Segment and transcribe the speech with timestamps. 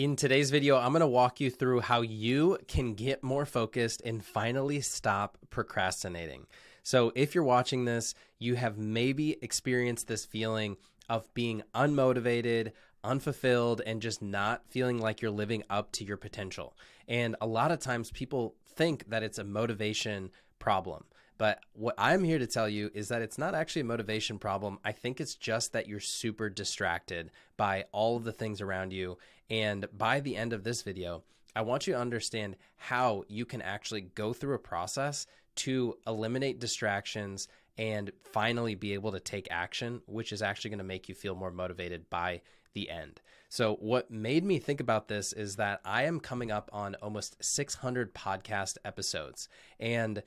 [0.00, 4.00] In today's video, I'm going to walk you through how you can get more focused
[4.02, 6.46] and finally stop procrastinating.
[6.82, 10.78] So, if you're watching this, you have maybe experienced this feeling
[11.10, 12.72] of being unmotivated,
[13.04, 16.74] unfulfilled, and just not feeling like you're living up to your potential.
[17.06, 21.04] And a lot of times people think that it's a motivation problem.
[21.40, 24.78] But what I'm here to tell you is that it's not actually a motivation problem.
[24.84, 29.16] I think it's just that you're super distracted by all of the things around you.
[29.48, 31.22] And by the end of this video,
[31.56, 36.60] I want you to understand how you can actually go through a process to eliminate
[36.60, 41.14] distractions and finally be able to take action, which is actually going to make you
[41.14, 42.42] feel more motivated by
[42.74, 43.22] the end.
[43.48, 47.42] So, what made me think about this is that I am coming up on almost
[47.42, 49.48] 600 podcast episodes.
[49.80, 50.22] And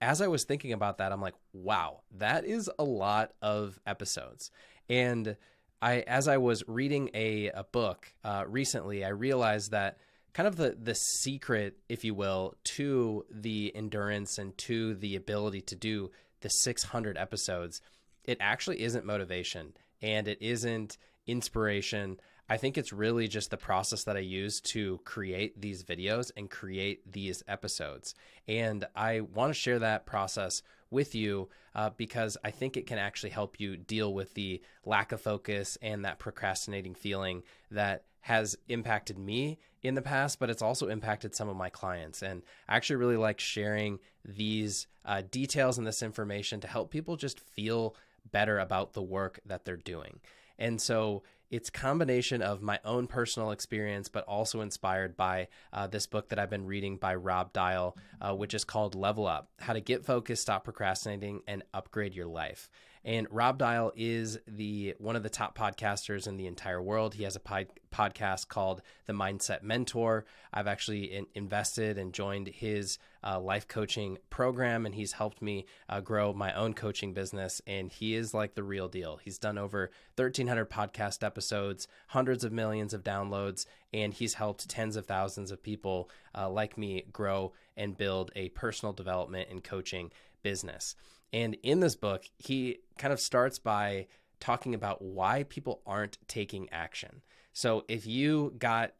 [0.00, 4.50] as I was thinking about that, I'm like, wow, that is a lot of episodes.
[4.88, 5.36] And
[5.82, 9.98] I, as I was reading a, a book uh, recently, I realized that
[10.32, 15.60] kind of the the secret, if you will, to the endurance and to the ability
[15.62, 16.10] to do
[16.40, 17.80] the 600 episodes,
[18.24, 22.18] it actually isn't motivation and it isn't inspiration.
[22.50, 26.50] I think it's really just the process that I use to create these videos and
[26.50, 28.16] create these episodes.
[28.48, 32.98] And I want to share that process with you uh, because I think it can
[32.98, 38.56] actually help you deal with the lack of focus and that procrastinating feeling that has
[38.68, 42.20] impacted me in the past, but it's also impacted some of my clients.
[42.20, 47.16] And I actually really like sharing these uh, details and this information to help people
[47.16, 47.94] just feel
[48.32, 50.18] better about the work that they're doing.
[50.58, 56.06] And so it's combination of my own personal experience, but also inspired by uh, this
[56.06, 59.72] book that I've been reading by Rob Dial, uh, which is called Level Up: How
[59.72, 62.70] to Get Focused, Stop Procrastinating, and Upgrade Your Life.
[63.02, 67.14] And Rob Dial is the one of the top podcasters in the entire world.
[67.14, 70.26] He has a pod, podcast called The Mindset Mentor.
[70.52, 75.64] I've actually in, invested and joined his uh, life coaching program, and he's helped me
[75.88, 77.62] uh, grow my own coaching business.
[77.66, 79.18] And he is like the real deal.
[79.22, 84.96] He's done over 1,300 podcast episodes, hundreds of millions of downloads, and he's helped tens
[84.96, 90.12] of thousands of people uh, like me grow and build a personal development and coaching
[90.42, 90.96] business.
[91.32, 94.06] And in this book, he kind of starts by
[94.40, 97.22] talking about why people aren't taking action.
[97.52, 98.92] So if you got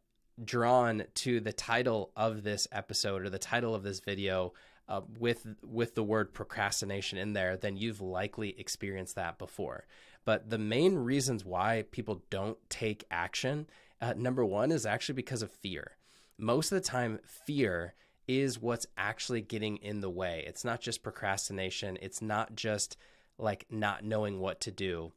[0.43, 4.53] drawn to the title of this episode or the title of this video
[4.87, 9.85] uh, with with the word procrastination in there, then you've likely experienced that before.
[10.25, 13.67] But the main reasons why people don't take action,
[14.01, 15.97] uh, number one, is actually because of fear.
[16.37, 17.93] Most of the time, fear
[18.27, 20.43] is what's actually getting in the way.
[20.47, 22.97] It's not just procrastination, it's not just
[23.37, 25.11] like not knowing what to do.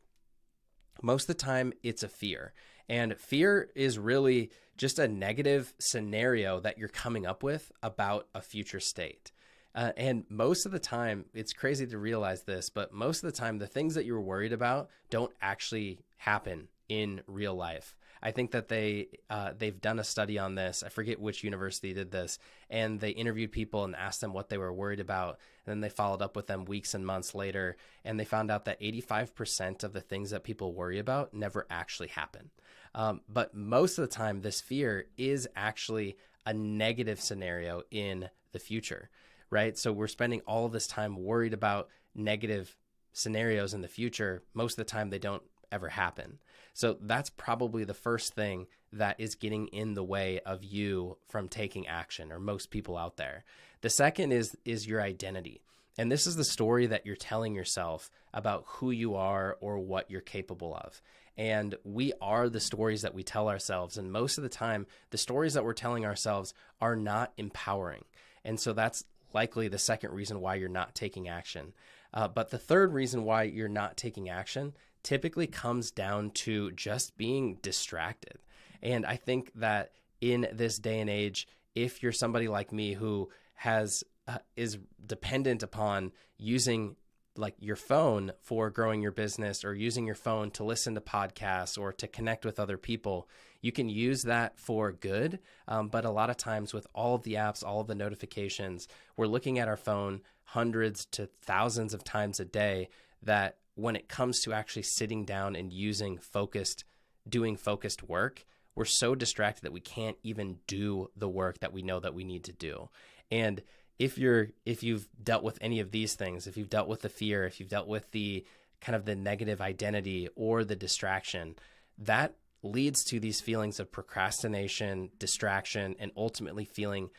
[1.02, 2.52] Most of the time, it's a fear.
[2.88, 8.40] And fear is really just a negative scenario that you're coming up with about a
[8.40, 9.32] future state.
[9.74, 13.36] Uh, and most of the time, it's crazy to realize this, but most of the
[13.36, 17.96] time, the things that you're worried about don't actually happen in real life.
[18.24, 20.82] I think that they uh, they've done a study on this.
[20.84, 22.38] I forget which university did this,
[22.70, 25.38] and they interviewed people and asked them what they were worried about.
[25.66, 28.64] And then they followed up with them weeks and months later, and they found out
[28.64, 32.50] that 85% of the things that people worry about never actually happen.
[32.94, 38.58] Um, but most of the time, this fear is actually a negative scenario in the
[38.58, 39.10] future,
[39.50, 39.76] right?
[39.76, 42.74] So we're spending all this time worried about negative
[43.12, 44.42] scenarios in the future.
[44.54, 46.38] Most of the time, they don't ever happen.
[46.74, 51.48] So that's probably the first thing that is getting in the way of you from
[51.48, 53.44] taking action or most people out there.
[53.80, 55.62] The second is is your identity.
[55.96, 60.10] And this is the story that you're telling yourself about who you are or what
[60.10, 61.00] you're capable of.
[61.36, 63.96] And we are the stories that we tell ourselves.
[63.96, 68.04] And most of the time, the stories that we're telling ourselves are not empowering.
[68.44, 71.74] And so that's likely the second reason why you're not taking action.
[72.12, 74.74] Uh, but the third reason why you're not taking action
[75.04, 78.38] typically comes down to just being distracted.
[78.82, 83.28] And I think that in this day and age, if you're somebody like me who
[83.54, 86.96] has uh, is dependent upon using
[87.36, 91.78] like your phone for growing your business or using your phone to listen to podcasts
[91.78, 93.28] or to connect with other people
[93.60, 97.22] you can use that for good um, but a lot of times with all of
[97.24, 98.86] the apps all of the notifications
[99.16, 102.88] we're looking at our phone hundreds to thousands of times a day
[103.24, 106.84] that when it comes to actually sitting down and using focused,
[107.28, 108.44] doing focused work,
[108.74, 112.24] we're so distracted that we can't even do the work that we know that we
[112.24, 112.88] need to do.
[113.30, 113.62] And
[113.98, 117.08] if you're if you've dealt with any of these things, if you've dealt with the
[117.08, 118.44] fear, if you've dealt with the
[118.80, 121.54] kind of the negative identity or the distraction,
[121.98, 127.10] that leads to these feelings of procrastination, distraction, and ultimately feeling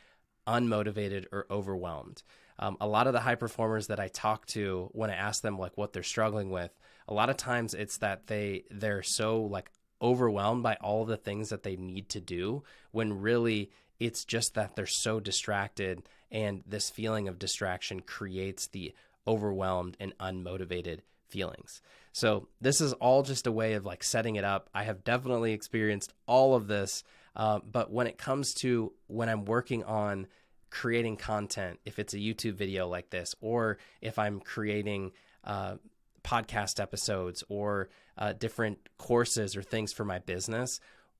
[0.47, 2.23] unmotivated or overwhelmed.
[2.57, 5.57] Um, a lot of the high performers that I talk to, when I ask them
[5.57, 6.71] like what they're struggling with,
[7.07, 9.71] a lot of times it's that they they're so like
[10.01, 14.75] overwhelmed by all the things that they need to do when really it's just that
[14.75, 18.93] they're so distracted and this feeling of distraction creates the
[19.27, 21.81] overwhelmed and unmotivated feelings.
[22.11, 24.69] So this is all just a way of like setting it up.
[24.73, 27.03] I have definitely experienced all of this,
[27.35, 30.27] uh, but when it comes to when I'm working on
[30.69, 35.11] creating content, if it's a YouTube video like this, or if I'm creating
[35.43, 35.75] uh,
[36.23, 40.79] podcast episodes or uh, different courses or things for my business,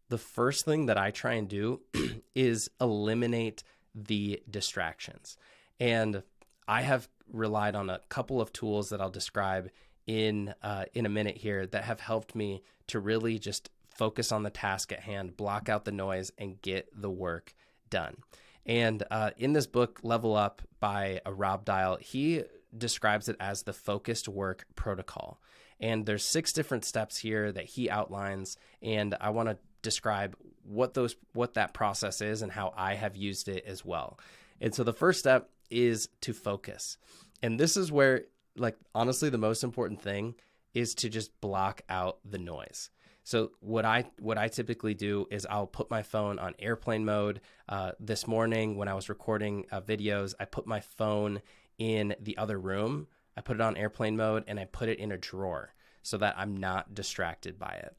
[0.09, 1.81] the first thing that I try and do
[2.35, 3.63] is eliminate
[3.93, 5.37] the distractions.
[5.79, 6.23] And
[6.67, 9.69] I have relied on a couple of tools that I'll describe
[10.05, 14.43] in uh, in a minute here that have helped me to really just focus on
[14.43, 17.53] the task at hand, block out the noise, and get the work
[17.89, 18.17] done.
[18.65, 22.43] And uh, in this book, Level Up by uh, Rob Dial, he
[22.75, 25.39] describes it as the focused work protocol.
[25.79, 30.93] And there's six different steps here that he outlines, and I want to describe what
[30.95, 34.19] those what that process is and how I have used it as well.
[34.59, 36.97] And so the first step is to focus.
[37.43, 38.23] And this is where
[38.57, 40.35] like honestly the most important thing
[40.73, 42.89] is to just block out the noise.
[43.25, 47.41] So what I what I typically do is I'll put my phone on airplane mode.
[47.67, 51.41] Uh, this morning when I was recording uh, videos, I put my phone
[51.79, 53.07] in the other room.
[53.35, 55.73] I put it on airplane mode and I put it in a drawer
[56.03, 57.97] so that I'm not distracted by it.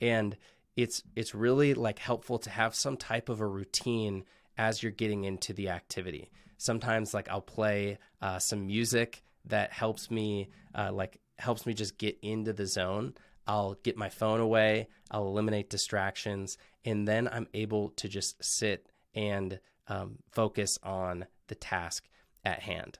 [0.00, 0.36] And
[0.76, 4.22] it's it's really like helpful to have some type of a routine
[4.56, 6.30] as you're getting into the activity.
[6.56, 11.98] Sometimes like I'll play uh, some music that helps me uh, like helps me just
[11.98, 13.14] get into the zone.
[13.48, 18.86] I'll get my phone away, I'll eliminate distractions, and then I'm able to just sit
[19.14, 19.58] and
[19.88, 22.04] um, focus on the task
[22.44, 22.98] at hand.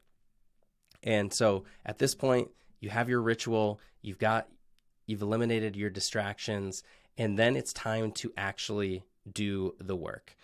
[1.02, 2.48] And so at this point,
[2.80, 4.48] you have your ritual, you've got,
[5.06, 6.82] you've eliminated your distractions,
[7.18, 10.34] and then it's time to actually do the work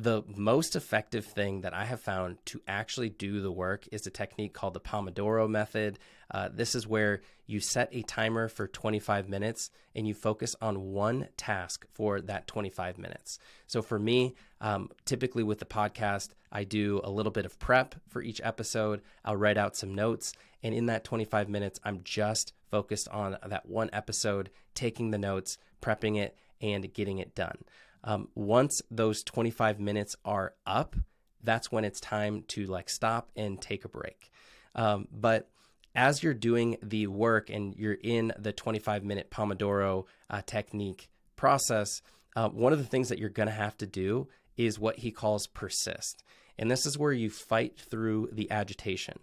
[0.00, 4.10] the most effective thing that I have found to actually do the work is a
[4.10, 5.98] technique called the Pomodoro method.
[6.30, 10.92] Uh, this is where you set a timer for 25 minutes and you focus on
[10.92, 13.40] one task for that 25 minutes.
[13.66, 17.96] So for me, um, typically with the podcast, I do a little bit of prep
[18.08, 19.02] for each episode.
[19.24, 20.32] I'll write out some notes.
[20.62, 25.58] And in that 25 minutes, I'm just focused on that one episode, taking the notes,
[25.82, 27.58] prepping it, and getting it done.
[28.04, 30.96] Um, once those 25 minutes are up,
[31.42, 34.30] that's when it's time to like stop and take a break.
[34.74, 35.50] Um, but
[35.94, 42.02] as you're doing the work and you're in the 25 minute Pomodoro uh, technique process,
[42.36, 45.10] uh, one of the things that you're going to have to do is what he
[45.10, 46.22] calls persist.
[46.58, 49.18] And this is where you fight through the agitation.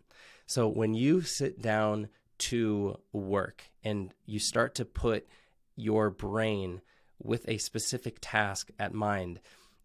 [0.47, 5.27] So when you sit down to work and you start to put
[5.75, 6.81] your brain
[7.21, 9.39] with a specific task at mind,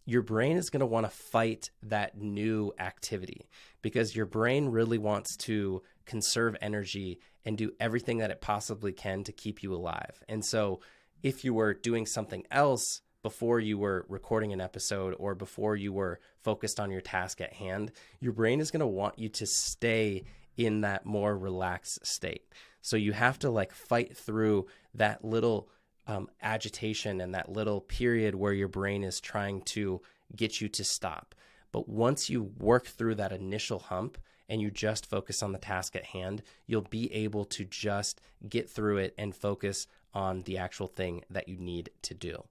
[0.06, 3.48] your brain is going to want to fight that new activity
[3.82, 9.24] because your brain really wants to conserve energy and do everything that it possibly can
[9.24, 10.22] to keep you alive.
[10.28, 10.80] And so,
[11.22, 15.92] if you were doing something else before you were recording an episode or before you
[15.92, 19.46] were focused on your task at hand, your brain is going to want you to
[19.46, 20.24] stay
[20.56, 22.52] in that more relaxed state.
[22.80, 25.68] So, you have to like fight through that little
[26.10, 30.00] um, agitation and that little period where your brain is trying to
[30.34, 31.36] get you to stop.
[31.70, 35.94] But once you work through that initial hump and you just focus on the task
[35.94, 40.88] at hand, you'll be able to just get through it and focus on the actual
[40.88, 42.42] thing that you need to do.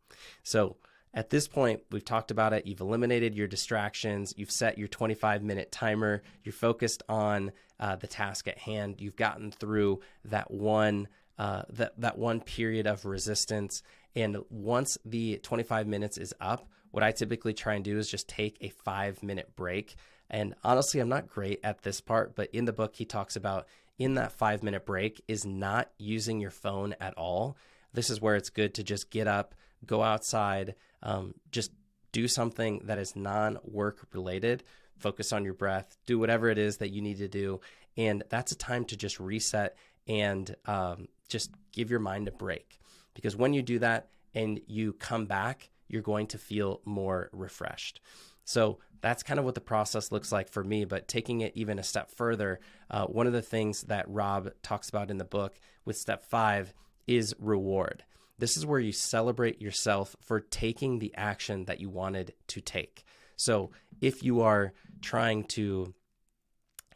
[0.42, 0.78] So,
[1.12, 2.68] at this point, we've talked about it.
[2.68, 4.32] You've eliminated your distractions.
[4.38, 6.22] You've set your 25 minute timer.
[6.44, 9.01] You're focused on uh, the task at hand.
[9.01, 11.08] You've gotten through that one
[11.39, 13.81] uh, that that one period of resistance.
[14.15, 18.27] And once the 25 minutes is up, what I typically try and do is just
[18.27, 19.96] take a five minute break.
[20.29, 23.67] And honestly, I'm not great at this part, but in the book, he talks about
[23.98, 27.58] in that five minute break is not using your phone at all.
[27.93, 29.55] This is where it's good to just get up,
[29.86, 31.72] go outside, um, just
[32.12, 34.63] do something that is non work related,
[34.98, 37.62] focus on your breath, do whatever it is that you need to do.
[37.96, 39.77] And that's a time to just reset
[40.08, 42.79] and um, just give your mind a break.
[43.13, 48.01] Because when you do that and you come back, you're going to feel more refreshed.
[48.43, 50.86] So that's kind of what the process looks like for me.
[50.86, 52.59] But taking it even a step further,
[52.91, 56.74] uh, one of the things that Rob talks about in the book with step five
[57.07, 58.03] is reward.
[58.39, 63.03] this is where you celebrate yourself for taking the action that you wanted to take.
[63.36, 63.71] So
[64.01, 65.93] if you are trying to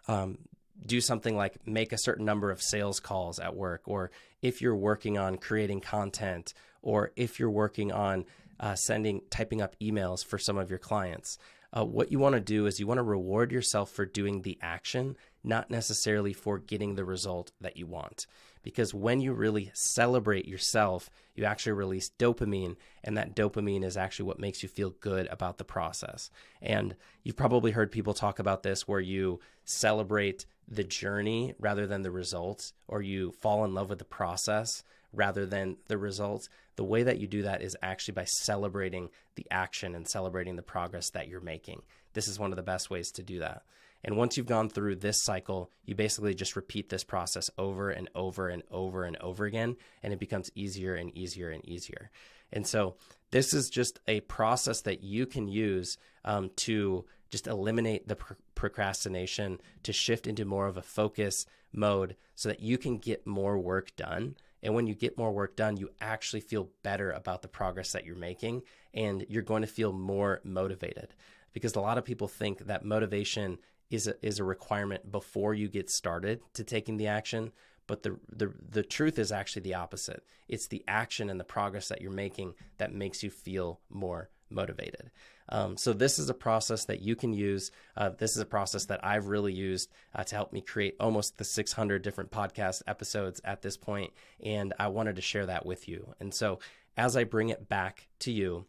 [0.08, 0.40] um,
[0.86, 4.12] do something like make a certain number of sales calls at work, or
[4.42, 8.26] if you're working on creating content, or if you're working on
[8.60, 11.38] uh, sending, typing up emails for some of your clients,
[11.76, 14.58] uh, what you want to do is you want to reward yourself for doing the
[14.62, 18.28] action, not necessarily for getting the result that you want.
[18.64, 24.26] Because when you really celebrate yourself, you actually release dopamine, and that dopamine is actually
[24.26, 26.32] what makes you feel good about the process.
[26.62, 32.04] And you've probably heard people talk about this where you celebrate the journey rather than
[32.04, 36.50] the results, or you fall in love with the process rather than the results.
[36.76, 40.64] The way that you do that is actually by celebrating the action and celebrating the
[40.64, 41.82] progress that you're making.
[42.14, 43.64] This is one of the best ways to do that.
[44.04, 48.10] And once you've gone through this cycle, you basically just repeat this process over and
[48.14, 52.12] over and over and over again, and it becomes easier and easier and easier.
[52.52, 52.96] And so,
[53.32, 58.34] this is just a process that you can use um, to just eliminate the pr-
[58.54, 63.58] procrastination, to shift into more of a focus mode so that you can get more
[63.58, 64.36] work done.
[64.62, 68.06] And when you get more work done, you actually feel better about the progress that
[68.06, 68.62] you're making
[68.94, 71.16] and you're going to feel more motivated.
[71.54, 73.58] Because a lot of people think that motivation
[73.94, 77.52] is a, is a requirement before you get started to taking the action.
[77.86, 80.24] But the, the the truth is actually the opposite.
[80.48, 85.12] It's the action and the progress that you're making that makes you feel more motivated.
[85.50, 87.72] Um, so this is a process that you can use.
[87.98, 91.38] Uh, this is a process that I've really used uh, to help me create almost
[91.38, 95.90] the 600 different podcast episodes at this point, and I wanted to share that with
[95.90, 96.16] you.
[96.22, 96.60] And so
[96.96, 98.66] as I bring it back to you,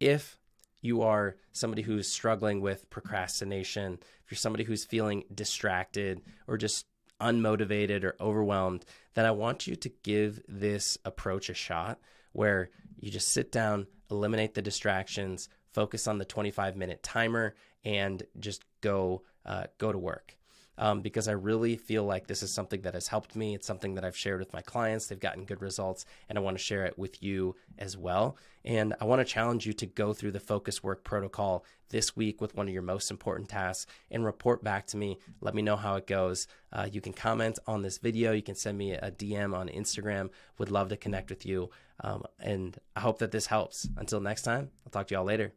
[0.00, 0.38] if
[0.84, 6.84] you are somebody who's struggling with procrastination, if you're somebody who's feeling distracted or just
[7.22, 12.00] unmotivated or overwhelmed, then I want you to give this approach a shot
[12.32, 12.68] where
[13.00, 18.62] you just sit down, eliminate the distractions, focus on the 25 minute timer, and just
[18.82, 20.36] go uh, go to work
[20.78, 23.54] um, because I really feel like this is something that has helped me.
[23.54, 25.06] It's something that I've shared with my clients.
[25.06, 28.36] They've gotten good results, and I want to share it with you as well.
[28.64, 32.40] And I want to challenge you to go through the focus work protocol this week
[32.40, 35.18] with one of your most important tasks and report back to me.
[35.40, 36.46] Let me know how it goes.
[36.72, 38.32] Uh, you can comment on this video.
[38.32, 40.30] You can send me a DM on Instagram.
[40.58, 41.70] Would love to connect with you.
[42.00, 43.88] Um, and I hope that this helps.
[43.96, 45.52] Until next time, I'll talk to y'all later.